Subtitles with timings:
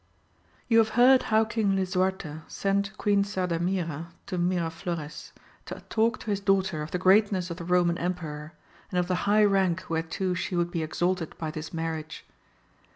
[0.71, 5.31] OU have heard how King Lisuarte sent Queen Sardamu^a to Miraflores
[5.65, 8.51] to talk to his daughter of the greatness of the Eoman Emperor,
[8.91, 12.25] and the high rank whereto she would be exalted by this marriage.